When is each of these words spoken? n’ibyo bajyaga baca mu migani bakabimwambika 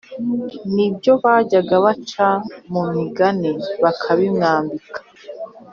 n’ibyo 0.73 1.11
bajyaga 1.23 1.75
baca 1.85 2.27
mu 2.71 2.81
migani 2.93 3.51
bakabimwambika 3.83 4.99